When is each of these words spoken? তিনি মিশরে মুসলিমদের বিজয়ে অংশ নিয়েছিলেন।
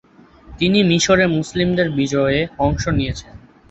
তিনি 0.59 0.79
মিশরে 0.83 1.25
মুসলিমদের 1.35 1.87
বিজয়ে 1.97 2.39
অংশ 2.59 2.83
নিয়েছিলেন। 2.97 3.37